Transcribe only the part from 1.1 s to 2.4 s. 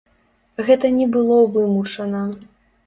было вымучана.